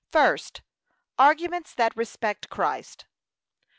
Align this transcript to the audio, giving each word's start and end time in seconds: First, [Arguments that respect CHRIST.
First, 0.11 0.63
[Arguments 1.19 1.75
that 1.75 1.95
respect 1.95 2.49
CHRIST. 2.49 3.05